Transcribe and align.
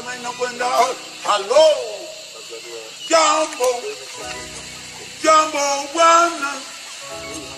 kama 0.00 0.16
inakwenda 0.16 0.66
halo? 1.24 1.64
Jambo. 3.08 3.68
Jambo 5.22 5.88
bwana. 5.92 6.52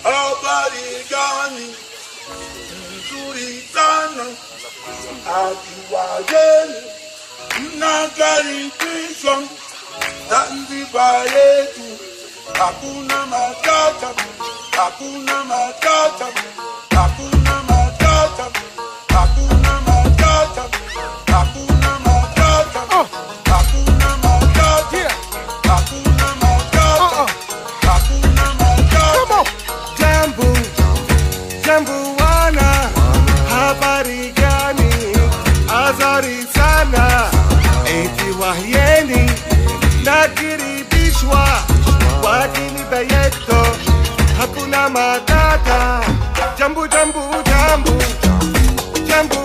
Habari 0.03 1.05
gani? 1.09 1.75
Nzuri 2.91 3.63
sana. 3.73 4.25
Akiwageni 5.39 6.81
mnakaribishwa. 7.59 9.43
Zanzibar 10.29 11.25
yetu. 11.27 11.97
Hakuna 12.59 13.25
matata. 13.25 14.13
Hakuna 14.77 15.43
matata. 15.43 16.27
Hakuna 16.95 17.52
ahyeni 38.53 39.31
nakaribishwa 40.03 41.47
kwa 42.21 42.47
kimba 42.47 42.97
yetu, 42.97 43.55
hakuna 44.37 44.89
matata. 44.89 46.01
Jambo 46.59 46.87
jambu 46.87 47.19
jambo 47.45 47.91
jambo 49.07 49.35